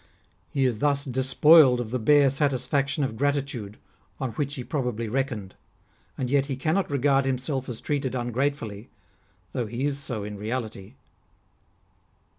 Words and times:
He 0.49 0.65
is 0.65 0.79
thus 0.79 1.05
despoiled 1.05 1.79
of 1.79 1.91
the 1.91 1.99
bare 1.99 2.31
satisfaction 2.31 3.03
of 3.03 3.15
gratitude, 3.15 3.77
on 4.19 4.31
which 4.31 4.55
he 4.55 4.63
probably 4.63 5.07
reckoned; 5.07 5.53
and 6.17 6.27
yet 6.27 6.47
he 6.47 6.55
cannot 6.55 6.89
regard 6.89 7.25
himself 7.25 7.69
as 7.69 7.79
treated 7.79 8.15
ungratefully, 8.15 8.89
though 9.51 9.67
he 9.67 9.85
is 9.85 9.99
so 9.99 10.23
in 10.23 10.37
reality. 10.39 10.95